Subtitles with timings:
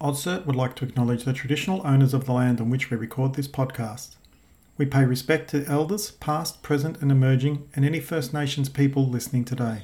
[0.00, 3.34] AusCert would like to acknowledge the traditional owners of the land on which we record
[3.34, 4.16] this podcast.
[4.78, 9.44] We pay respect to elders, past, present, and emerging, and any First Nations people listening
[9.44, 9.82] today.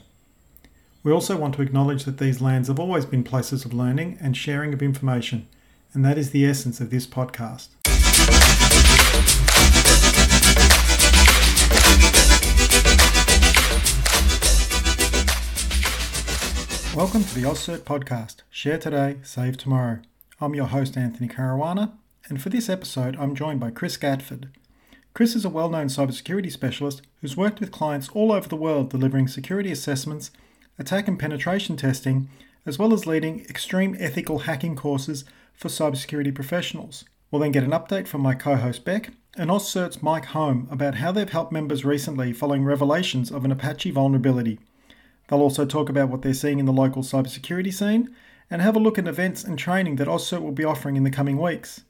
[1.02, 4.34] We also want to acknowledge that these lands have always been places of learning and
[4.34, 5.48] sharing of information,
[5.92, 7.69] and that is the essence of this podcast.
[16.96, 18.36] Welcome to the AusCert podcast.
[18.48, 19.98] Share today, save tomorrow.
[20.40, 21.92] I'm your host, Anthony Caruana,
[22.30, 24.48] and for this episode, I'm joined by Chris Gatford.
[25.12, 28.88] Chris is a well known cybersecurity specialist who's worked with clients all over the world
[28.88, 30.30] delivering security assessments,
[30.78, 32.30] attack and penetration testing,
[32.64, 37.04] as well as leading extreme ethical hacking courses for cybersecurity professionals.
[37.30, 40.95] We'll then get an update from my co host Beck and AusCert's Mike Holm about
[40.95, 44.59] how they've helped members recently following revelations of an Apache vulnerability.
[45.29, 48.15] They'll also talk about what they're seeing in the local cybersecurity scene
[48.51, 51.11] and have a look at events and training that AusCert will be offering in the
[51.11, 51.83] coming weeks.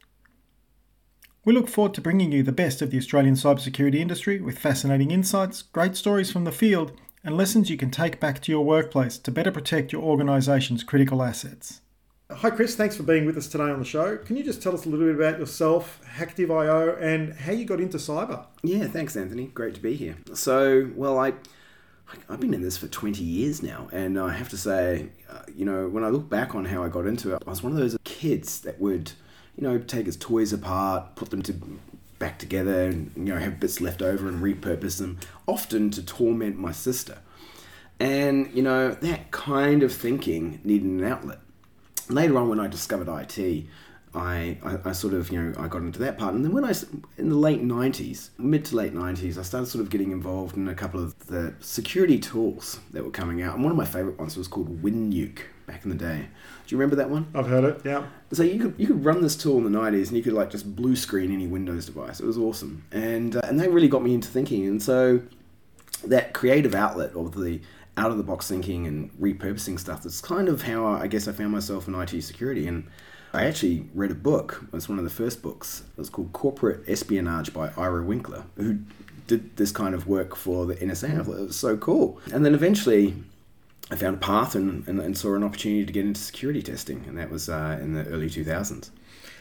[1.45, 5.11] We look forward to bringing you the best of the Australian cybersecurity industry with fascinating
[5.11, 9.19] insights, great stories from the field, and lessons you can take back to your workplace
[9.19, 11.83] to better protect your organisation's critical assets.
[12.31, 12.75] Hi, Chris.
[12.75, 14.17] Thanks for being with us today on the show.
[14.17, 17.81] Can you just tell us a little bit about yourself, Hacktiv.io, and how you got
[17.81, 18.45] into cyber?
[18.65, 19.47] Yeah, thanks, Anthony.
[19.47, 20.17] Great to be here.
[20.34, 21.34] So, well, I
[22.29, 25.65] I've been in this for 20 years now, and I have to say, uh, you
[25.65, 27.79] know, when I look back on how I got into it, I was one of
[27.79, 29.12] those kids that would,
[29.57, 31.55] you know, take his toys apart, put them to
[32.19, 36.59] back together, and you know, have bits left over and repurpose them, often to torment
[36.59, 37.19] my sister.
[37.99, 41.41] And you know, that kind of thinking needed an outlet.
[42.09, 43.67] Later on, when I discovered IT,
[44.17, 46.34] I, I, I, sort of, you know, I got into that part.
[46.34, 46.72] And then when I,
[47.19, 50.67] in the late 90s, mid to late 90s, I started sort of getting involved in
[50.69, 53.55] a couple of the security tools that were coming out.
[53.55, 56.28] And one of my favorite ones was called WinNuke back in the day.
[56.67, 57.27] Do you remember that one?
[57.34, 58.06] I've heard it, yeah.
[58.33, 60.50] So you could, you could run this tool in the 90s and you could like
[60.50, 62.19] just blue screen any Windows device.
[62.19, 62.84] It was awesome.
[62.92, 64.67] And, uh, and that really got me into thinking.
[64.67, 65.20] And so
[66.05, 67.60] that creative outlet of the
[67.98, 71.33] out of the box thinking and repurposing stuff, that's kind of how I guess I
[71.33, 72.66] found myself in IT security.
[72.66, 72.87] And
[73.36, 74.64] I actually read a book.
[74.69, 75.82] It was one of the first books.
[75.97, 78.78] It was called Corporate Espionage by Ira Winkler, who
[79.26, 81.20] did this kind of work for the NSA.
[81.20, 82.19] I thought it was so cool.
[82.32, 83.14] And then eventually,
[83.91, 87.04] I found a path and, and, and saw an opportunity to get into security testing,
[87.06, 88.88] and that was uh, in the early 2000s.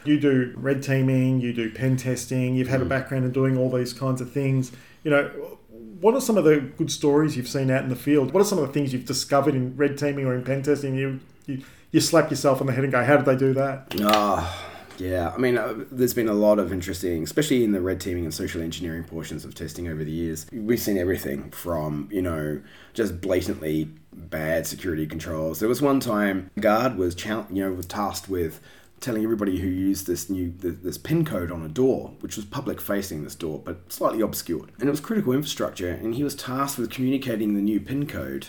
[0.04, 2.88] You do red teaming, you do pen testing, you've had mm.
[2.88, 4.74] a background in doing all these kinds of things.
[5.06, 5.58] You know,
[6.02, 8.34] what are some of the good stories you've seen out in the field?
[8.34, 10.96] What are some of the things you've discovered in red teaming or in pen testing
[10.96, 11.64] you, you
[11.96, 14.72] you slap yourself on the head and go, "How did they do that?" Ah.
[14.98, 18.24] Yeah, I mean, uh, there's been a lot of interesting, especially in the red teaming
[18.24, 20.46] and social engineering portions of testing over the years.
[20.54, 22.62] We've seen everything from, you know,
[22.94, 25.60] just blatantly bad security controls.
[25.60, 28.62] There was one time, guard was, you know, was tasked with
[29.02, 32.80] telling everybody who used this new this pin code on a door, which was public
[32.80, 35.90] facing this door, but slightly obscured, and it was critical infrastructure.
[35.90, 38.48] And he was tasked with communicating the new pin code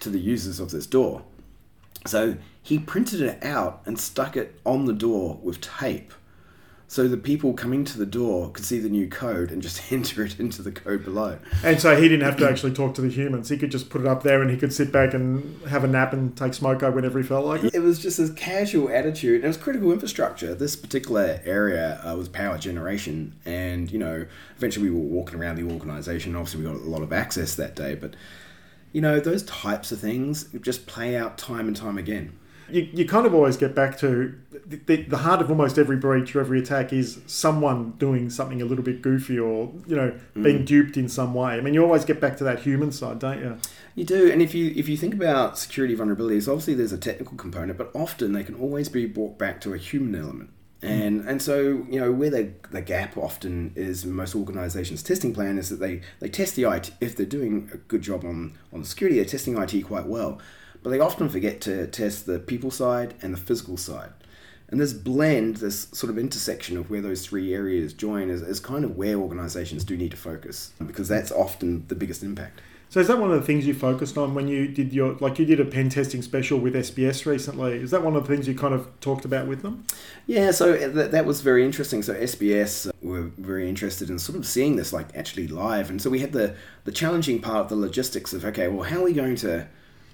[0.00, 1.22] to the users of this door.
[2.06, 6.12] So he printed it out and stuck it on the door with tape.
[6.92, 10.26] So the people coming to the door could see the new code and just enter
[10.26, 11.38] it into the code below.
[11.64, 13.48] And so he didn't have to actually talk to the humans.
[13.48, 15.86] He could just put it up there and he could sit back and have a
[15.86, 17.74] nap and take smoko whenever he felt like it.
[17.74, 19.36] It was just a casual attitude.
[19.36, 20.54] And it was critical infrastructure.
[20.54, 23.36] This particular area uh, was power generation.
[23.46, 24.26] And, you know,
[24.58, 26.36] eventually we were walking around the organization.
[26.36, 27.94] Obviously, we got a lot of access that day.
[27.94, 28.16] But,
[28.92, 32.38] you know, those types of things just play out time and time again
[32.72, 35.96] you, you kind of always get back to the, the, the, heart of almost every
[35.96, 40.18] breach or every attack is someone doing something a little bit goofy or you know
[40.34, 40.66] being mm.
[40.66, 41.52] duped in some way.
[41.52, 43.58] I mean, you always get back to that human side, don't you?
[43.94, 47.36] You do, and if you if you think about security vulnerabilities, obviously there's a technical
[47.36, 50.50] component, but often they can always be brought back to a human element.
[50.82, 51.06] Mm.
[51.06, 55.32] And and so you know where the, the gap often is in most organisations' testing
[55.32, 58.58] plan is that they, they test the IT if they're doing a good job on
[58.72, 60.40] on security, they're testing IT quite well
[60.82, 64.10] but they often forget to test the people side and the physical side.
[64.68, 68.58] And this blend, this sort of intersection of where those three areas join, is, is
[68.58, 72.60] kind of where organizations do need to focus because that's often the biggest impact.
[72.92, 75.38] So is that one of the things you focused on when you did your like
[75.38, 77.78] you did a pen testing special with SBS recently?
[77.78, 79.86] Is that one of the things you kind of talked about with them?
[80.26, 82.02] Yeah, so that, that was very interesting.
[82.02, 86.10] So SBS were very interested in sort of seeing this like actually live, and so
[86.10, 86.54] we had the
[86.84, 89.66] the challenging part of the logistics of okay, well, how are we going to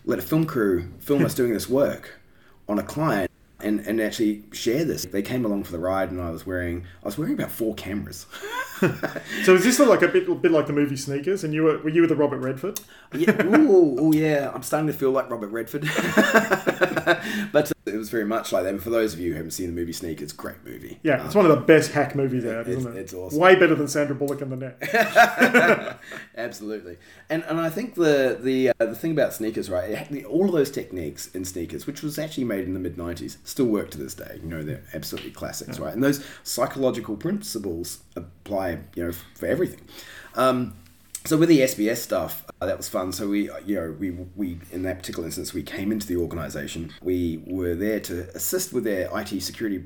[0.04, 2.20] let a film crew film us doing this work
[2.68, 3.27] on a client
[3.60, 5.04] and, and actually share this.
[5.04, 7.74] They came along for the ride, and I was wearing I was wearing about four
[7.74, 8.26] cameras.
[9.44, 11.42] so is this like a bit, a bit like the movie Sneakers?
[11.44, 12.80] And you were were you with the Robert Redford?
[13.12, 14.50] yeah, ooh, ooh, yeah.
[14.54, 15.82] I'm starting to feel like Robert Redford.
[17.52, 18.70] but it was very much like that.
[18.74, 20.98] And for those of you who haven't seen the movie Sneakers, great movie.
[21.02, 23.00] Yeah, it's one of the best hack movies out, it's- isn't it?
[23.00, 23.38] it's awesome.
[23.38, 25.98] Way better than Sandra Bullock in the net.
[26.36, 29.90] Absolutely, and and I think the the uh, the thing about sneakers, right?
[29.90, 32.80] It, had the, all of those techniques in sneakers, which was actually made in the
[32.80, 34.38] mid '90s, still work to this day.
[34.42, 35.94] You know, they're absolutely classics, right?
[35.94, 39.80] And those psychological principles apply, you know, for everything.
[40.34, 40.74] Um,
[41.24, 43.12] so with the SBS stuff, uh, that was fun.
[43.12, 46.92] So we, you know, we we in that particular instance, we came into the organisation.
[47.02, 49.82] We were there to assist with their IT security.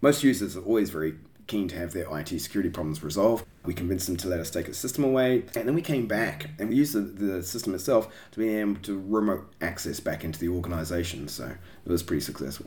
[0.00, 1.14] Most users are always very
[1.46, 3.44] keen to have their IT security problems resolved.
[3.64, 6.50] We convinced them to let us take a system away, and then we came back
[6.58, 10.38] and we used the, the system itself to be able to remote access back into
[10.40, 11.28] the organisation.
[11.28, 11.44] So
[11.84, 12.66] it was pretty successful.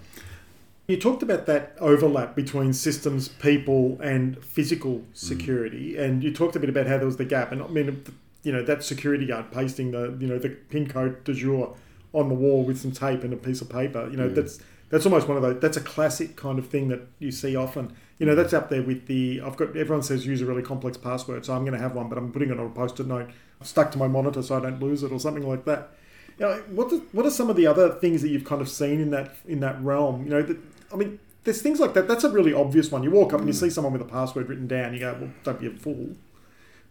[0.88, 5.04] You talked about that overlap between systems, people, and physical Mm.
[5.14, 7.52] security, and you talked a bit about how there was the gap.
[7.52, 8.04] And I mean,
[8.44, 11.76] you know, that security guard pasting the you know the pin code de jour
[12.14, 14.08] on the wall with some tape and a piece of paper.
[14.10, 14.36] You know, Mm.
[14.36, 14.60] that's
[14.90, 15.60] that's almost one of those.
[15.60, 17.96] That's a classic kind of thing that you see often.
[18.20, 19.42] You know, that's up there with the.
[19.42, 22.08] I've got everyone says use a really complex password, so I'm going to have one,
[22.08, 23.30] but I'm putting it on a post-it note
[23.62, 25.92] stuck to my monitor so I don't lose it or something like that.
[26.38, 29.00] You know, what what are some of the other things that you've kind of seen
[29.00, 30.24] in that in that realm?
[30.26, 30.58] You know, that,
[30.92, 32.08] I mean, there's things like that.
[32.08, 33.04] That's a really obvious one.
[33.04, 33.66] You walk up and you hmm.
[33.66, 34.94] see someone with a password written down.
[34.94, 36.10] You go, well, don't be a fool.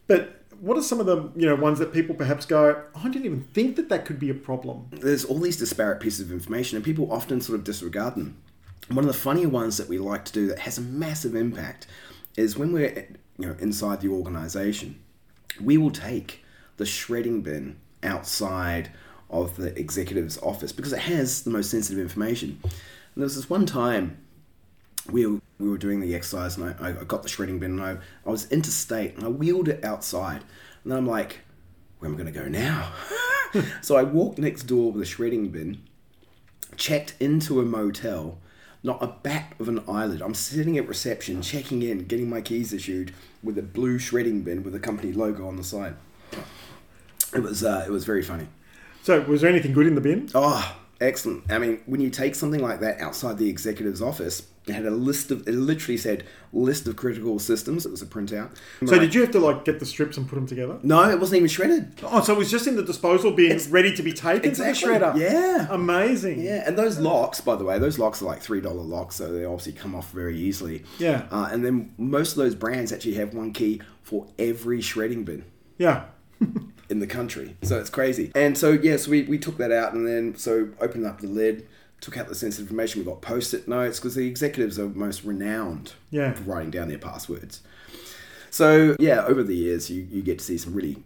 [0.06, 3.08] But what are some of the you know ones that people perhaps go, "Oh, I
[3.08, 4.86] didn't even think that that could be a problem.
[4.90, 8.36] there's all these disparate pieces of information and people often sort of disregard them.
[8.88, 11.86] One of the funnier ones that we like to do that has a massive impact
[12.36, 13.08] is when we're
[13.38, 15.00] you know inside the organization,
[15.60, 16.44] we will take
[16.76, 18.90] the shredding bin outside
[19.30, 22.58] of the executive's office because it has the most sensitive information.
[22.62, 22.72] And
[23.22, 24.23] there was this one time
[25.10, 27.82] we were, we were doing the exercise and I, I got the shredding bin and
[27.82, 27.96] I,
[28.26, 30.42] I was interstate and I wheeled it outside.
[30.82, 31.40] And then I'm like,
[31.98, 32.92] where am I going to go now?
[33.82, 35.82] so I walked next door with a shredding bin,
[36.76, 38.38] checked into a motel,
[38.82, 40.20] not a bat of an eyelid.
[40.20, 44.62] I'm sitting at reception, checking in, getting my keys issued with a blue shredding bin
[44.62, 45.96] with a company logo on the side.
[47.34, 48.46] It was uh, it was very funny.
[49.02, 50.30] So, was there anything good in the bin?
[50.34, 51.50] Oh, excellent.
[51.50, 54.90] I mean, when you take something like that outside the executive's office, it had a
[54.90, 57.84] list of, it literally said list of critical systems.
[57.84, 58.56] It was a printout.
[58.86, 60.78] So, did you have to like get the strips and put them together?
[60.82, 61.92] No, it wasn't even shredded.
[62.02, 64.94] Oh, so it was just in the disposal bin, ready to be taken Exactly.
[64.94, 65.18] to the shredder.
[65.20, 65.66] Yeah.
[65.70, 66.40] amazing.
[66.40, 69.44] Yeah, and those locks, by the way, those locks are like $3 locks, so they
[69.44, 70.84] obviously come off very easily.
[70.98, 71.26] Yeah.
[71.30, 75.44] Uh, and then most of those brands actually have one key for every shredding bin.
[75.76, 76.04] yeah.
[76.88, 77.56] in the country.
[77.62, 78.30] So it's crazy.
[78.34, 81.66] And so yes, we, we took that out and then so opened up the lid,
[82.00, 83.00] took out the sensitive information.
[83.00, 86.32] We got post-it notes because the executives are most renowned Yeah.
[86.34, 87.62] for writing down their passwords.
[88.50, 91.02] So yeah, over the years you, you get to see some really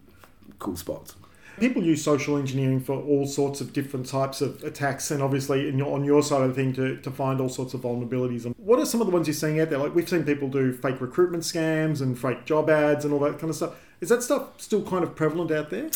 [0.59, 1.15] cool spots.
[1.61, 5.93] People use social engineering for all sorts of different types of attacks, and obviously, your,
[5.93, 8.45] on your side of the thing, to, to find all sorts of vulnerabilities.
[8.45, 9.79] And what are some of the ones you're seeing out there?
[9.79, 13.39] Like we've seen people do fake recruitment scams and fake job ads and all that
[13.39, 13.75] kind of stuff.
[14.01, 15.91] Is that stuff still kind of prevalent out there?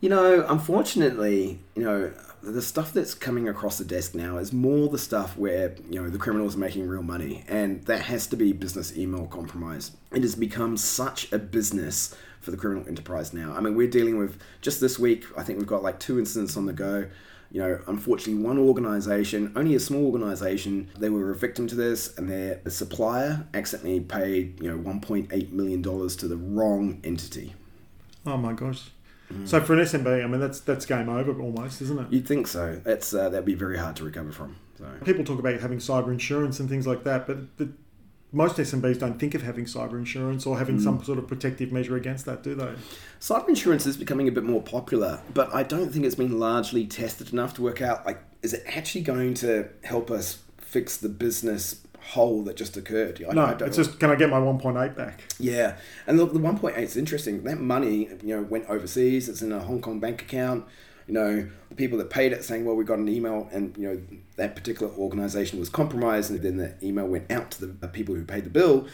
[0.00, 2.12] You know, unfortunately, you know,
[2.42, 6.08] the stuff that's coming across the desk now is more the stuff where, you know,
[6.08, 7.44] the criminals are making real money.
[7.48, 9.92] And that has to be business email compromise.
[10.12, 13.52] It has become such a business for the criminal enterprise now.
[13.52, 16.56] I mean, we're dealing with, just this week, I think we've got like two incidents
[16.56, 17.08] on the go.
[17.50, 22.16] You know, unfortunately, one organization, only a small organization, they were a victim to this,
[22.18, 27.54] and their supplier accidentally paid, you know, $1.8 million to the wrong entity.
[28.26, 28.90] Oh my gosh!
[29.44, 32.06] So for an SMB, I mean that's that's game over almost, isn't it?
[32.12, 32.80] You'd think so.
[32.82, 34.56] That's uh, that'd be very hard to recover from.
[34.78, 37.70] So People talk about having cyber insurance and things like that, but the,
[38.30, 41.96] most SMBs don't think of having cyber insurance or having some sort of protective measure
[41.96, 42.74] against that, do they?
[43.20, 46.86] cyber insurance is becoming a bit more popular, but I don't think it's been largely
[46.86, 51.08] tested enough to work out like is it actually going to help us fix the
[51.08, 53.24] business hole that just occurred?
[53.28, 55.22] I, No, I don't it's just can I get my 1.8 back?
[55.38, 57.44] Yeah, and the, the 1.8 is interesting.
[57.44, 59.28] That money, you know, went overseas.
[59.28, 60.64] It's in a Hong Kong bank account.
[61.06, 63.88] You know, the people that paid it saying, "Well, we got an email, and you
[63.88, 64.00] know
[64.36, 68.24] that particular organisation was compromised." And then the email went out to the, people who
[68.24, 68.86] paid the bill,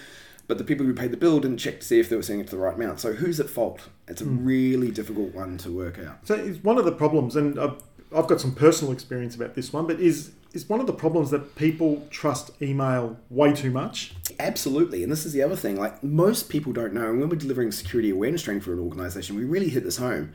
[0.46, 2.44] but the people who paid the bill didn't check to see if they were sending
[2.44, 3.00] it to the right amount.
[3.00, 3.88] So who's at fault?
[4.06, 4.44] It's a hmm.
[4.44, 6.26] really difficult one to work out.
[6.26, 7.82] So it's one of the problems, and I've,
[8.14, 11.30] I've got some personal experience about this one, but is is one of the problems
[11.30, 14.14] that people trust email way too much.
[14.38, 15.76] Absolutely, and this is the other thing.
[15.76, 19.36] Like most people don't know, and when we're delivering security awareness training for an organisation,
[19.36, 20.32] we really hit this home.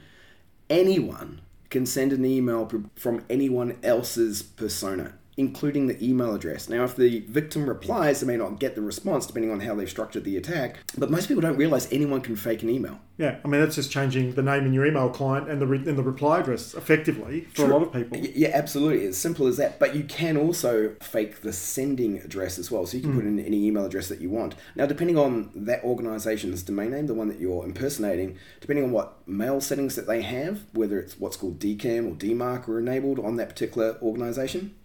[0.70, 5.14] Anyone can send an email from anyone else's persona.
[5.40, 6.68] Including the email address.
[6.68, 9.90] Now, if the victim replies, they may not get the response depending on how they've
[9.90, 13.00] structured the attack, but most people don't realize anyone can fake an email.
[13.18, 15.78] Yeah, I mean that's just changing the name in your email client and the re-
[15.78, 17.66] and the reply address effectively for True.
[17.66, 18.18] a lot of people.
[18.18, 19.80] Yeah, absolutely, as simple as that.
[19.80, 23.16] But you can also fake the sending address as well, so you can mm.
[23.16, 24.56] put in any email address that you want.
[24.76, 29.28] Now, depending on that organization's domain name, the one that you're impersonating, depending on what
[29.28, 33.36] mail settings that they have, whether it's what's called DKIM or DMARC are enabled on
[33.36, 34.76] that particular organization,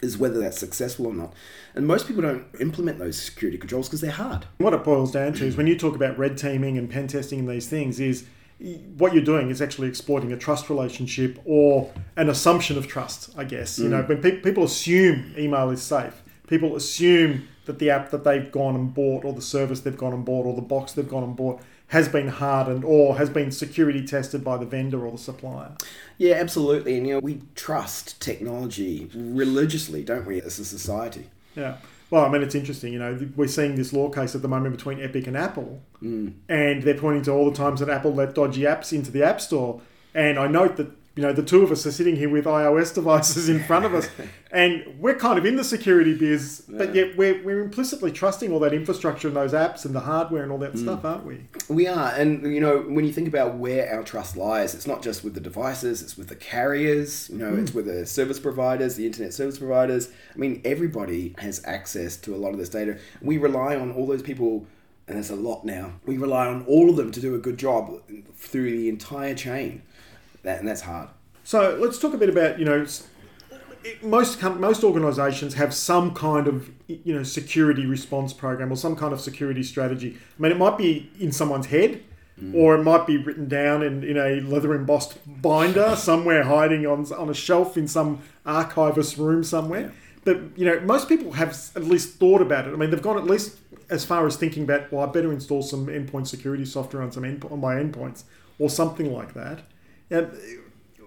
[0.00, 1.32] is whether that's successful or not.
[1.74, 4.46] And most people don't implement those security controls because they're hard.
[4.58, 7.40] What it boils down to is when you talk about red teaming and pen testing
[7.40, 8.26] and these things is
[8.96, 13.44] what you're doing is actually exploiting a trust relationship or an assumption of trust, I
[13.44, 13.78] guess.
[13.78, 14.08] You know, mm.
[14.08, 18.74] when pe- people assume email is safe, people assume that the app that they've gone
[18.74, 21.36] and bought or the service they've gone and bought or the box they've gone and
[21.36, 21.60] bought
[21.94, 25.70] has been hardened or has been security tested by the vendor or the supplier.
[26.18, 26.98] Yeah, absolutely.
[26.98, 31.30] And you know, we trust technology religiously, don't we, as a society?
[31.54, 31.76] Yeah.
[32.10, 32.92] Well, I mean, it's interesting.
[32.92, 36.32] You know, we're seeing this law case at the moment between Epic and Apple, mm.
[36.48, 39.40] and they're pointing to all the times that Apple let dodgy apps into the App
[39.40, 39.80] Store.
[40.14, 42.92] And I note that you know, the two of us are sitting here with iOS
[42.92, 44.08] devices in front of us,
[44.50, 48.58] and we're kind of in the security biz, but yet we're, we're implicitly trusting all
[48.58, 50.82] that infrastructure and those apps and the hardware and all that mm.
[50.82, 51.46] stuff, aren't we?
[51.68, 55.02] We are, and you know, when you think about where our trust lies, it's not
[55.02, 57.30] just with the devices; it's with the carriers.
[57.30, 57.62] You know, mm.
[57.62, 60.10] it's with the service providers, the internet service providers.
[60.34, 62.98] I mean, everybody has access to a lot of this data.
[63.22, 64.66] We rely on all those people
[65.06, 65.92] and there's a lot now.
[66.06, 68.00] We rely on all of them to do a good job
[68.36, 69.82] through the entire chain
[70.44, 71.08] that, and that's hard.
[71.42, 72.86] So let's talk a bit about you know
[74.02, 79.12] most most organisations have some kind of you know security response program or some kind
[79.12, 80.16] of security strategy.
[80.38, 82.02] I mean, it might be in someone's head,
[82.40, 82.54] mm.
[82.54, 87.12] or it might be written down in, in a leather embossed binder somewhere, hiding on
[87.12, 89.80] on a shelf in some archivist room somewhere.
[89.80, 89.90] Yeah.
[90.24, 92.72] But you know, most people have at least thought about it.
[92.72, 93.58] I mean, they've gone at least
[93.90, 97.24] as far as thinking about, well, I better install some endpoint security software on some
[97.24, 98.24] end, on my endpoints
[98.58, 99.60] or something like that.
[100.10, 100.22] Now,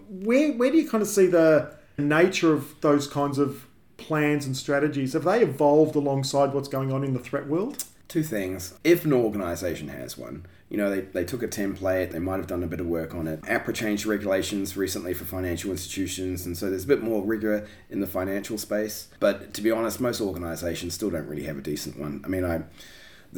[0.10, 4.56] where where do you kind of see the nature of those kinds of plans and
[4.56, 5.14] strategies?
[5.14, 7.84] Have they evolved alongside what's going on in the threat world?
[8.08, 8.74] Two things.
[8.84, 12.48] If an organization has one, you know, they, they took a template, they might have
[12.48, 13.42] done a bit of work on it.
[13.42, 18.00] APRA changed regulations recently for financial institutions, and so there's a bit more rigor in
[18.00, 19.10] the financial space.
[19.20, 22.22] But to be honest, most organizations still don't really have a decent one.
[22.24, 22.64] I mean, I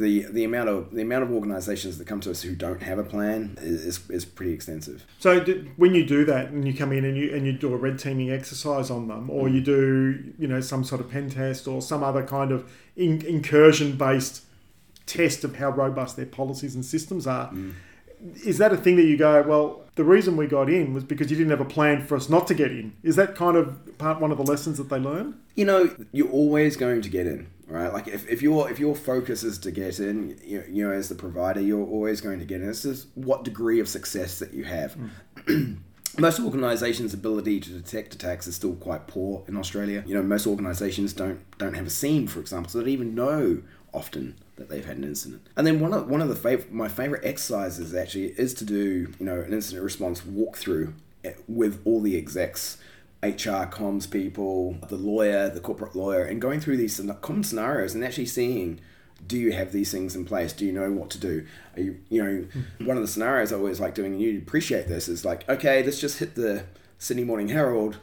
[0.00, 2.98] the the amount of the amount of organisations that come to us who don't have
[2.98, 5.06] a plan is, is pretty extensive.
[5.18, 5.40] So
[5.76, 7.98] when you do that and you come in and you and you do a red
[7.98, 11.80] teaming exercise on them, or you do you know some sort of pen test or
[11.82, 14.44] some other kind of in, incursion based
[15.06, 17.50] test of how robust their policies and systems are.
[17.50, 17.74] Mm.
[18.44, 21.30] Is that a thing that you go, well, the reason we got in was because
[21.30, 22.92] you didn't have a plan for us not to get in?
[23.02, 25.40] Is that kind of part one of the lessons that they learn?
[25.54, 27.92] You know, you're always going to get in right?
[27.92, 31.08] Like if, if your if your focus is to get in, you, you know, as
[31.08, 32.66] the provider, you're always going to get in.
[32.66, 34.96] This is what degree of success that you have.
[35.46, 35.78] Mm.
[36.18, 40.02] most organisations' ability to detect attacks is still quite poor in Australia.
[40.06, 43.14] You know, most organisations don't don't have a SIEM, for example, so they don't even
[43.14, 43.62] know
[43.92, 45.48] often that they've had an incident.
[45.56, 49.12] And then one of one of the fav- my favourite exercises actually is to do
[49.18, 50.92] you know an incident response walkthrough
[51.24, 52.78] eh, with all the execs
[53.22, 58.04] HR comms people, the lawyer, the corporate lawyer, and going through these common scenarios and
[58.04, 58.80] actually seeing
[59.26, 60.52] do you have these things in place?
[60.52, 61.46] Do you know what to do?
[61.76, 62.86] Are you, you know, mm-hmm.
[62.86, 65.82] one of the scenarios I always like doing, and you appreciate this, is like, okay,
[65.82, 66.64] let's just hit the
[66.98, 67.98] Sydney Morning Herald.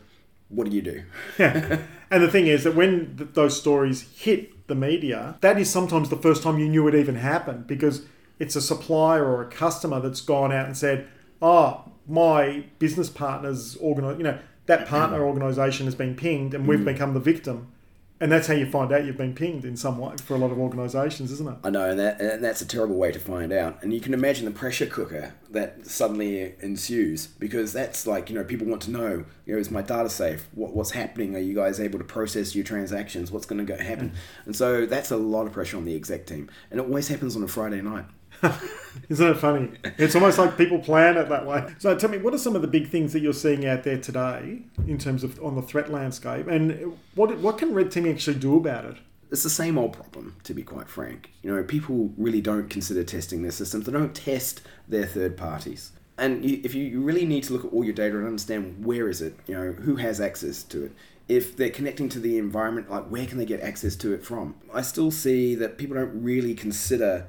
[0.50, 1.04] What do you do?
[1.40, 1.80] yeah.
[2.10, 6.08] And the thing is that when th- those stories hit the media, that is sometimes
[6.08, 8.06] the first time you knew it even happened because
[8.40, 11.06] it's a supplier or a customer that's gone out and said,
[11.42, 16.80] oh, my business partner's organized, you know, that partner organisation has been pinged and we've
[16.80, 16.86] mm.
[16.86, 17.72] become the victim.
[18.20, 20.52] And that's how you find out you've been pinged in some way for a lot
[20.52, 21.58] of organisations, isn't it?
[21.64, 23.84] I know, and, that, and that's a terrible way to find out.
[23.84, 28.44] And you can imagine the pressure cooker that suddenly ensues because that's like, you know,
[28.44, 30.48] people want to know, you know, is my data safe?
[30.56, 31.36] What, what's happening?
[31.36, 33.32] Are you guys able to process your transactions?
[33.32, 34.14] What's going to happen?
[34.46, 36.50] And so that's a lot of pressure on the exec team.
[36.72, 38.06] And it always happens on a Friday night.
[39.10, 39.72] Isn't it funny?
[39.98, 41.74] It's almost like people plan it that way.
[41.80, 43.98] So tell me, what are some of the big things that you're seeing out there
[43.98, 48.40] today in terms of on the threat landscape, and what what can red teaming actually
[48.40, 48.98] do about it?
[49.32, 51.32] It's the same old problem, to be quite frank.
[51.44, 53.86] You know, people really don't consider testing their systems.
[53.86, 55.92] They don't test their third parties.
[56.18, 59.22] And if you really need to look at all your data and understand where is
[59.22, 60.92] it, you know, who has access to it,
[61.28, 64.56] if they're connecting to the environment, like where can they get access to it from?
[64.74, 67.28] I still see that people don't really consider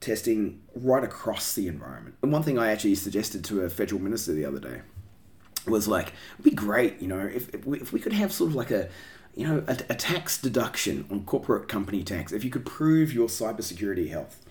[0.00, 2.16] testing right across the environment.
[2.22, 4.80] And one thing I actually suggested to a federal minister the other day
[5.66, 8.50] was like, it'd be great, you know, if, if, we, if we could have sort
[8.50, 8.88] of like a,
[9.34, 13.28] you know, a, a tax deduction on corporate company tax if you could prove your
[13.28, 14.44] cybersecurity health.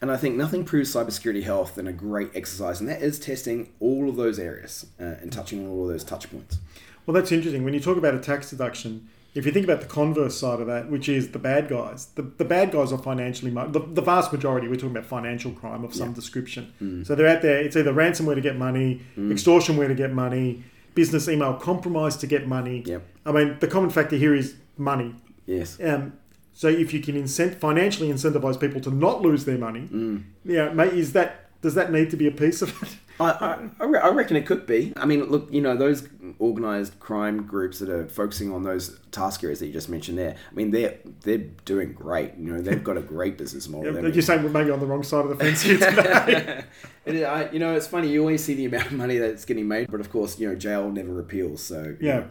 [0.00, 3.72] And I think nothing proves cybersecurity health than a great exercise, and that is testing
[3.80, 6.58] all of those areas uh, and touching all of those touch points.
[7.06, 7.64] Well, that's interesting.
[7.64, 10.66] When you talk about a tax deduction, if you think about the converse side of
[10.66, 14.32] that, which is the bad guys, the, the bad guys are financially, the, the vast
[14.32, 16.14] majority, we're talking about financial crime of some yeah.
[16.14, 16.72] description.
[16.82, 17.06] Mm.
[17.06, 19.30] So they're out there, it's either ransomware to get money, mm.
[19.30, 20.64] extortionware to get money,
[20.94, 22.82] business email compromise to get money.
[22.86, 23.02] Yep.
[23.26, 25.14] I mean, the common factor here is money.
[25.44, 25.78] Yes.
[25.84, 26.14] Um,
[26.54, 30.24] so if you can incent, financially incentivize people to not lose their money, mm.
[30.46, 32.96] yeah, mate, is that does that need to be a piece of it?
[33.18, 34.92] I, I, I reckon it could be.
[34.96, 36.08] I mean, look, you know, those
[36.40, 40.36] organised crime groups that are focusing on those task areas that you just mentioned there.
[40.50, 42.34] I mean, they're they're doing great.
[42.36, 43.94] You know, they've got a great business model.
[43.94, 46.64] Yeah, you're saying we're maybe on the wrong side of the fence here today.
[47.06, 48.08] it, I, you know, it's funny.
[48.08, 50.54] You always see the amount of money that's getting made, but of course, you know,
[50.54, 51.62] jail never appeals.
[51.62, 52.24] So yeah,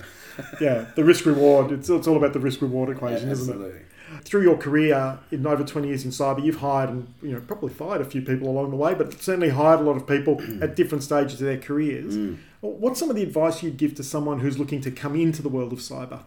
[0.62, 1.72] yeah, the risk reward.
[1.72, 3.85] It's it's all about the risk reward equation, yeah, isn't it?
[4.24, 7.74] Through your career in over 20 years in cyber, you've hired and you know probably
[7.74, 10.76] fired a few people along the way, but certainly hired a lot of people at
[10.76, 12.16] different stages of their careers.
[12.16, 12.38] Mm.
[12.62, 15.50] What's some of the advice you'd give to someone who's looking to come into the
[15.50, 16.22] world of cyber?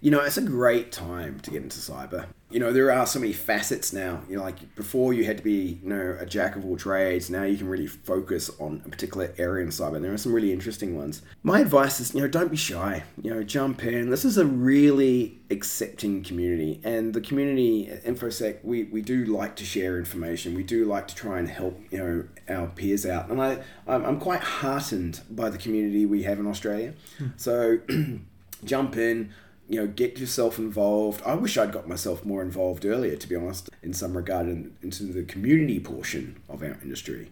[0.00, 2.26] You know, it's a great time to get into cyber.
[2.50, 4.22] You know, there are so many facets now.
[4.28, 7.28] You know, like before you had to be, you know, a jack of all trades.
[7.28, 9.96] Now you can really focus on a particular area in cyber.
[9.96, 11.22] And there are some really interesting ones.
[11.42, 13.02] My advice is, you know, don't be shy.
[13.20, 14.08] You know, jump in.
[14.08, 16.80] This is a really accepting community.
[16.84, 20.54] And the community at InfoSec, we, we do like to share information.
[20.54, 23.30] We do like to try and help, you know, our peers out.
[23.30, 26.94] And I, I'm quite heartened by the community we have in Australia.
[27.18, 27.26] Hmm.
[27.36, 27.78] So
[28.64, 29.32] jump in
[29.68, 31.22] you know, get yourself involved.
[31.26, 34.74] I wish I'd got myself more involved earlier, to be honest, in some regard, in,
[34.82, 37.30] into the community portion of our industry.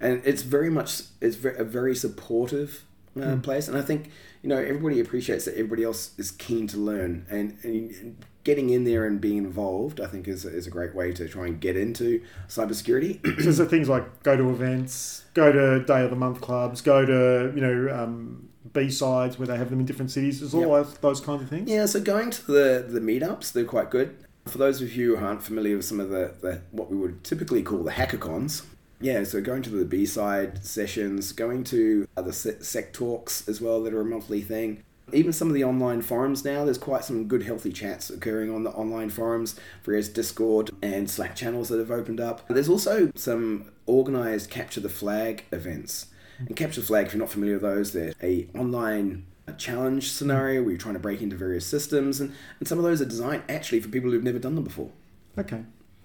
[0.00, 2.84] And it's very much it's a very supportive
[3.16, 3.42] uh, mm.
[3.42, 4.10] place, and I think
[4.42, 8.84] you know everybody appreciates that everybody else is keen to learn, and, and getting in
[8.84, 11.76] there and being involved, I think, is, is a great way to try and get
[11.76, 13.42] into cybersecurity.
[13.42, 17.04] so, so things like go to events, go to day of the month clubs, go
[17.04, 20.42] to you know um, B sides where they have them in different cities.
[20.42, 21.00] Is all yep.
[21.00, 21.68] those kinds of things.
[21.68, 24.16] Yeah, so going to the the meetups, they're quite good.
[24.46, 27.24] For those of you who aren't familiar with some of the, the what we would
[27.24, 28.64] typically call the hackathons,
[29.00, 33.92] yeah, so going to the B side sessions, going to other SecTalks as well that
[33.92, 34.82] are a monthly thing.
[35.12, 38.64] Even some of the online forums now, there's quite some good healthy chats occurring on
[38.64, 42.48] the online forums, various Discord and Slack channels that have opened up.
[42.48, 46.06] There's also some organized capture the flag events
[46.38, 49.26] and capture flag, if you're not familiar with those, they're a online
[49.58, 53.00] challenge scenario where you're trying to break into various systems, and, and some of those
[53.00, 54.90] are designed actually for people who've never done them before.
[55.38, 55.62] Okay.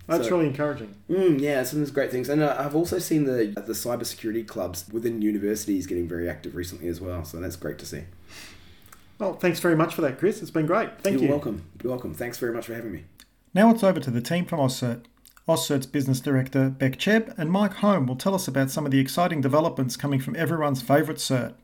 [0.07, 0.95] That's so, really encouraging.
[1.07, 4.47] Mm, yeah, some of those great things, and uh, I've also seen the the cybersecurity
[4.47, 7.23] clubs within universities getting very active recently as well.
[7.23, 8.05] So that's great to see.
[9.19, 10.41] Well, thanks very much for that, Chris.
[10.41, 10.99] It's been great.
[11.01, 11.27] Thank You're you.
[11.27, 11.63] You're welcome.
[11.83, 12.13] You're welcome.
[12.15, 13.03] Thanks very much for having me.
[13.53, 15.03] Now it's over to the team from AusCert.
[15.49, 18.99] AusCert's business director, Beck Cheb, and Mike Holm will tell us about some of the
[18.99, 21.55] exciting developments coming from everyone's favourite cert.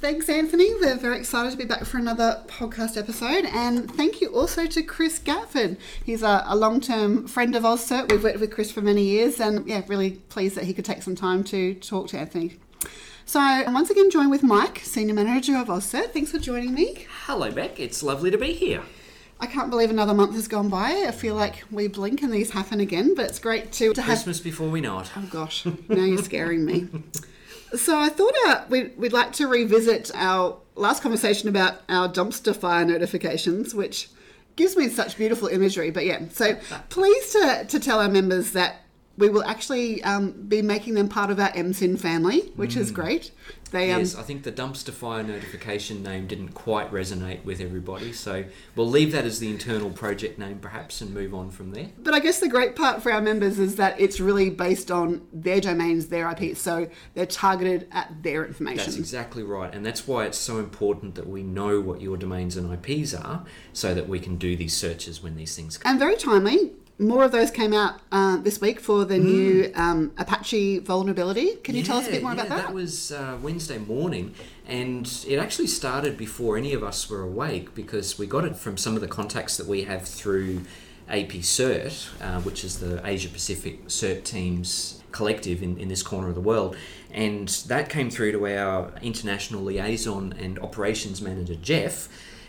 [0.00, 0.72] Thanks, Anthony.
[0.74, 3.46] We're very excited to be back for another podcast episode.
[3.46, 5.78] And thank you also to Chris Gatford.
[6.04, 8.12] He's a, a long term friend of AusCert.
[8.12, 11.02] We've worked with Chris for many years, and yeah, really pleased that he could take
[11.02, 12.58] some time to talk to Anthony.
[13.24, 16.12] So, I'm once again joined with Mike, Senior Manager of AusCert.
[16.12, 17.06] Thanks for joining me.
[17.24, 17.80] Hello, Beck.
[17.80, 18.82] It's lovely to be here.
[19.40, 21.04] I can't believe another month has gone by.
[21.06, 24.16] I feel like we blink and these happen again, but it's great to, to have.
[24.16, 25.10] Christmas before we know it.
[25.16, 26.88] Oh gosh, now you're scaring me.
[27.76, 32.54] So I thought uh, we'd, we'd like to revisit our last conversation about our dumpster
[32.54, 34.08] fire notifications, which
[34.56, 35.90] gives me such beautiful imagery.
[35.90, 36.56] But yeah, so
[36.88, 38.83] pleased to, to tell our members that
[39.16, 42.80] we will actually um, be making them part of our MSIN family, which mm.
[42.80, 43.30] is great.
[43.70, 48.12] They, um, yes, I think the dumpster fire notification name didn't quite resonate with everybody,
[48.12, 48.44] so
[48.76, 51.88] we'll leave that as the internal project name perhaps and move on from there.
[51.98, 55.26] But I guess the great part for our members is that it's really based on
[55.32, 58.84] their domains, their IP, so they're targeted at their information.
[58.84, 62.56] That's exactly right, and that's why it's so important that we know what your domains
[62.56, 65.90] and IPs are so that we can do these searches when these things come.
[65.90, 69.24] And very timely, more of those came out uh, this week for the mm.
[69.24, 71.56] new um, Apache vulnerability.
[71.56, 72.66] Can you tell us a bit more yeah, about that?
[72.66, 74.34] That was uh, Wednesday morning,
[74.66, 78.76] and it actually started before any of us were awake because we got it from
[78.76, 80.62] some of the contacts that we have through
[81.08, 86.28] AP CERT, uh, which is the Asia Pacific CERT teams collective in, in this corner
[86.28, 86.76] of the world.
[87.12, 92.08] And that came through to our international liaison and operations manager, Jeff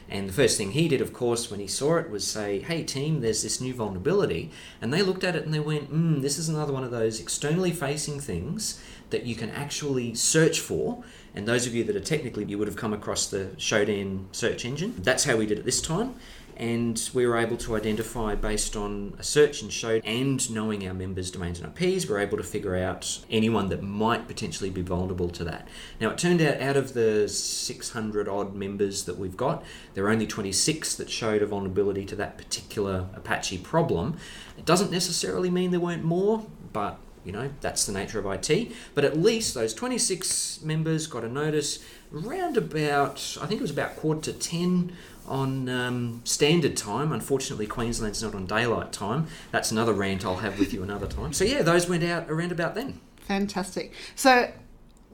[0.10, 2.84] and the first thing he did, of course, when he saw it was say, Hey,
[2.84, 4.52] team, there's this new vulnerability.
[4.82, 7.20] And they looked at it and they went, Hmm, this is another one of those
[7.20, 11.04] externally facing things that you can actually search for.
[11.34, 14.64] And those of you that are technically, you would have come across the Shodan search
[14.64, 14.96] engine.
[15.00, 16.16] That's how we did it this time.
[16.58, 20.94] And we were able to identify based on a search and showed and knowing our
[20.94, 24.82] members' domains and IPs, we are able to figure out anyone that might potentially be
[24.82, 25.68] vulnerable to that.
[26.00, 29.64] Now, it turned out out of the 600 odd members that we've got,
[29.94, 34.18] there are only 26 that showed a vulnerability to that particular Apache problem.
[34.58, 38.72] It doesn't necessarily mean there weren't more, but you know that's the nature of IT.
[38.94, 41.84] But at least those 26 members got a notice
[42.14, 44.94] around about I think it was about quarter to 10
[45.28, 47.12] on um, standard time.
[47.12, 49.28] Unfortunately, Queensland's not on daylight time.
[49.52, 51.34] That's another rant I'll have with you another time.
[51.34, 53.02] So yeah, those went out around about then.
[53.22, 53.92] Fantastic.
[54.16, 54.52] So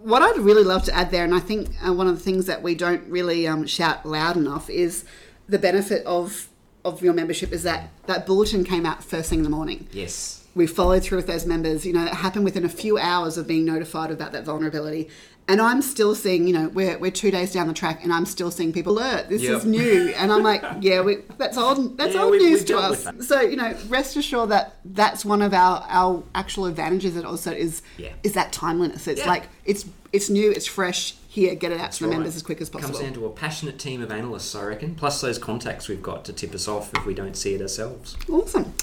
[0.01, 2.45] what I'd really love to add there, and I think uh, one of the things
[2.47, 5.05] that we don't really um, shout loud enough is
[5.47, 6.47] the benefit of
[6.83, 9.87] of your membership is that that bulletin came out first thing in the morning.
[9.91, 11.85] Yes we followed through with those members.
[11.85, 15.09] You know, it happened within a few hours of being notified about that vulnerability.
[15.47, 18.25] And I'm still seeing, you know, we're, we're two days down the track, and I'm
[18.25, 19.27] still seeing people alert.
[19.27, 19.57] This yep.
[19.57, 21.97] is new, and I'm like, yeah, we, that's old.
[21.97, 23.07] That's yeah, old news we to us.
[23.27, 27.17] So you know, rest assured that that's one of our, our actual advantages.
[27.17, 28.13] It also is yeah.
[28.23, 29.07] is that timeliness.
[29.07, 29.27] It's yeah.
[29.27, 31.15] like it's it's new, it's fresh.
[31.27, 32.17] Here, get it out that's to the right.
[32.17, 32.93] members as quick as possible.
[32.93, 34.95] Comes down to a passionate team of analysts, I reckon.
[34.95, 38.17] Plus those contacts we've got to tip us off if we don't see it ourselves.
[38.29, 38.73] Awesome.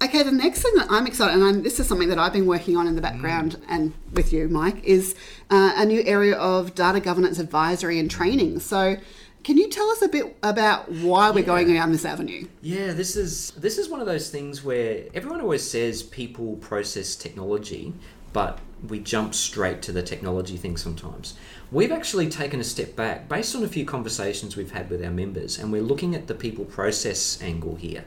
[0.00, 2.46] Okay, the next thing that I'm excited, and I'm, this is something that I've been
[2.46, 3.64] working on in the background mm.
[3.68, 5.16] and with you, Mike, is
[5.50, 8.60] uh, a new area of data governance advisory and training.
[8.60, 8.96] So,
[9.42, 12.46] can you tell us a bit about why we're going down this avenue?
[12.60, 17.16] Yeah, this is this is one of those things where everyone always says people process
[17.16, 17.92] technology,
[18.32, 21.34] but we jump straight to the technology thing sometimes.
[21.72, 25.10] We've actually taken a step back based on a few conversations we've had with our
[25.10, 28.04] members, and we're looking at the people process angle here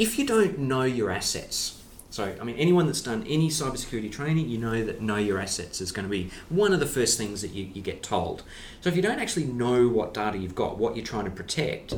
[0.00, 1.76] if you don't know your assets,
[2.08, 5.80] so, I mean, anyone that's done any cybersecurity training, you know that know your assets
[5.80, 8.42] is going to be one of the first things that you, you get told.
[8.80, 11.94] So, if you don't actually know what data you've got, what you're trying to protect,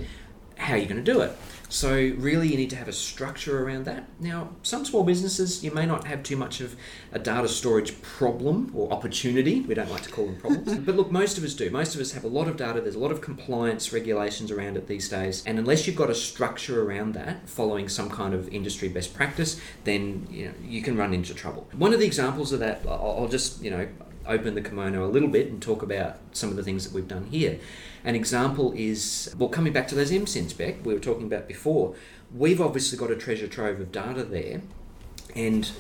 [0.63, 1.37] how are you going to do it?
[1.69, 4.05] So, really, you need to have a structure around that.
[4.21, 6.77] Now, some small businesses, you may not have too much of
[7.13, 9.63] a data storage problem or opportunity.
[9.63, 10.79] We don't like to call them problems.
[10.87, 11.71] but look, most of us do.
[11.71, 12.83] Most of us have a lot of data.
[12.83, 15.43] There's a lot of compliance regulations around it these days.
[15.47, 19.59] And unless you've got a structure around that, following some kind of industry best practice,
[19.85, 21.69] then you, know, you can run into trouble.
[21.73, 23.89] One of the examples of that, I'll just, you know,
[24.27, 27.09] open the kimono a little bit and talk about some of the things that we've
[27.09, 27.59] done here.
[28.05, 31.95] An example is, well, coming back to those MSINs, Beck, we were talking about before,
[32.35, 34.63] we've obviously got a treasure trove of data there.
[35.37, 35.71] And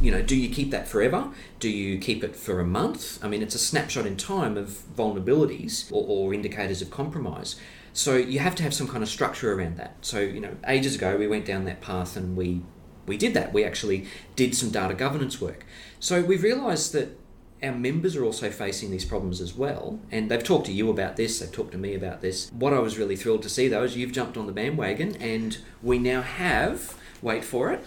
[0.00, 1.28] you know, do you keep that forever?
[1.58, 3.22] Do you keep it for a month?
[3.22, 7.56] I mean, it's a snapshot in time of vulnerabilities or, or, indicators of compromise.
[7.92, 9.96] So you have to have some kind of structure around that.
[10.02, 12.62] So, you know, ages ago we went down that path and we
[13.06, 13.52] we did that.
[13.52, 15.64] We actually did some data governance work.
[15.98, 17.18] So we've realized that
[17.62, 19.98] our members are also facing these problems as well.
[20.10, 22.50] And they've talked to you about this, they've talked to me about this.
[22.52, 25.58] What I was really thrilled to see though is you've jumped on the bandwagon and
[25.82, 27.84] we now have, wait for it,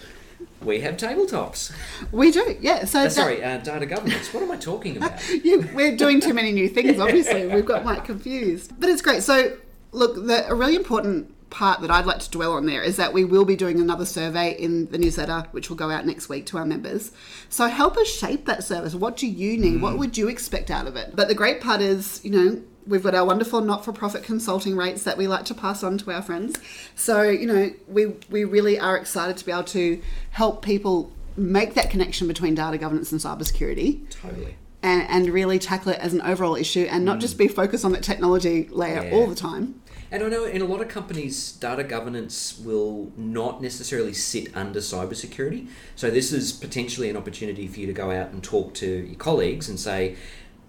[0.60, 1.72] we have tabletops.
[2.10, 2.84] We do, yeah.
[2.84, 4.32] So uh, sorry, uh, data governance.
[4.32, 5.20] What am I talking about?
[5.44, 6.98] yeah, we're doing too many new things.
[6.98, 8.72] Obviously, we've got Mike confused.
[8.78, 9.22] But it's great.
[9.22, 9.56] So
[9.92, 13.12] look, the, a really important part that I'd like to dwell on there is that
[13.12, 16.46] we will be doing another survey in the newsletter, which will go out next week
[16.46, 17.12] to our members.
[17.48, 18.94] So help us shape that service.
[18.94, 19.74] What do you need?
[19.74, 19.80] Mm.
[19.82, 21.14] What would you expect out of it?
[21.14, 25.16] But the great part is, you know, we've got our wonderful not-for-profit consulting rates that
[25.16, 26.58] we like to pass on to our friends.
[26.96, 31.74] So, you know, we we really are excited to be able to help people make
[31.74, 34.08] that connection between data governance and cybersecurity.
[34.10, 34.56] Totally.
[34.82, 37.20] And, and really tackle it as an overall issue and not mm.
[37.20, 39.12] just be focused on that technology layer yeah.
[39.12, 39.80] all the time.
[40.10, 44.80] And I know in a lot of companies, data governance will not necessarily sit under
[44.80, 45.68] cybersecurity.
[45.94, 49.14] So this is potentially an opportunity for you to go out and talk to your
[49.14, 50.16] colleagues and say,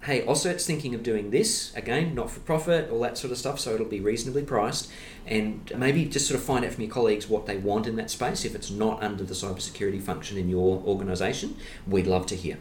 [0.03, 3.59] hey, AusCert's thinking of doing this, again, not for profit, all that sort of stuff,
[3.59, 4.91] so it'll be reasonably priced.
[5.25, 8.11] And maybe just sort of find out from your colleagues what they want in that
[8.11, 8.45] space.
[8.45, 12.59] If it's not under the cybersecurity function in your organisation, we'd love to hear.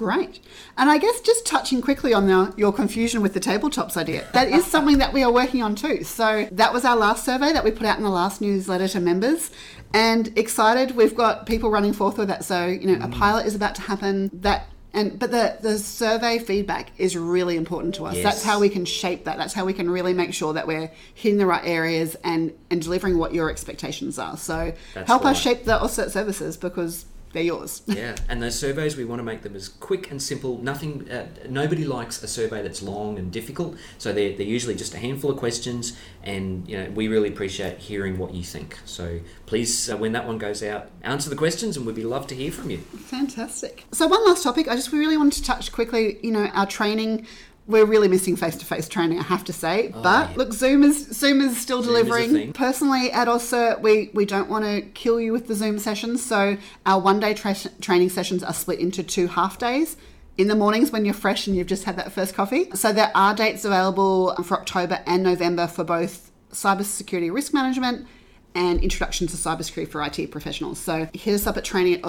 [0.00, 0.40] Great.
[0.78, 4.48] And I guess just touching quickly on the, your confusion with the tabletops idea, that
[4.48, 6.04] is something that we are working on too.
[6.04, 9.00] So that was our last survey that we put out in the last newsletter to
[9.00, 9.50] members.
[9.92, 12.46] And excited, we've got people running forth with that.
[12.46, 13.04] So, you know, mm.
[13.04, 14.30] a pilot is about to happen.
[14.32, 18.14] That and but the the survey feedback is really important to us.
[18.14, 18.24] Yes.
[18.24, 19.36] That's how we can shape that.
[19.36, 22.80] That's how we can really make sure that we're hitting the right areas and and
[22.80, 24.38] delivering what your expectations are.
[24.38, 25.32] So That's help right.
[25.32, 27.82] us shape the AusCert services because they're yours.
[27.86, 30.58] yeah, and those surveys we want to make them as quick and simple.
[30.58, 33.76] Nothing, uh, nobody likes a survey that's long and difficult.
[33.98, 37.78] So they're, they're usually just a handful of questions, and you know we really appreciate
[37.78, 38.78] hearing what you think.
[38.84, 42.26] So please, uh, when that one goes out, answer the questions, and we'd be love
[42.28, 42.78] to hear from you.
[42.78, 43.84] Fantastic.
[43.92, 46.18] So one last topic, I just we really wanted to touch quickly.
[46.22, 47.26] You know, our training
[47.70, 49.92] we're really missing face-to-face training, I have to say.
[49.94, 50.36] Oh, but yeah.
[50.36, 52.32] look, Zoom is Zoom is still Zoom delivering.
[52.32, 52.52] thing.
[52.52, 56.56] Personally, at AusCert, we we don't want to kill you with the Zoom sessions, so
[56.84, 59.96] our one-day tra- training sessions are split into two half days.
[60.38, 62.70] In the mornings when you're fresh and you've just had that first coffee.
[62.74, 68.06] So there are dates available for October and November for both cybersecurity risk management
[68.54, 70.78] and introduction to cybersecurity for IT professionals.
[70.78, 72.02] So hit us up at training at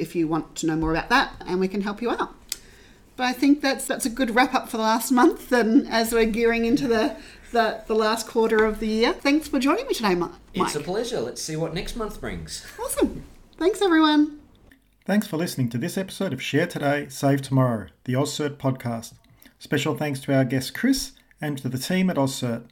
[0.00, 2.34] if you want to know more about that, and we can help you out.
[3.16, 6.12] But I think that's that's a good wrap up for the last month, and as
[6.12, 7.16] we're gearing into the
[7.52, 9.12] the, the last quarter of the year.
[9.12, 10.54] Thanks for joining me today, Mi- Mike.
[10.54, 11.20] It's a pleasure.
[11.20, 12.66] Let's see what next month brings.
[12.78, 13.24] awesome.
[13.58, 14.40] Thanks, everyone.
[15.06, 19.14] Thanks for listening to this episode of Share Today, Save Tomorrow, the AusCert podcast.
[19.58, 22.64] Special thanks to our guest Chris and to the team at AusCert.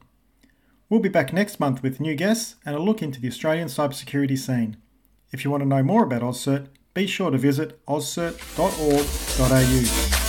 [0.91, 4.37] We'll be back next month with new guests and a look into the Australian cybersecurity
[4.37, 4.77] scene.
[5.33, 10.24] If you want to know more about AusCert, be sure to visit auscert.org.au.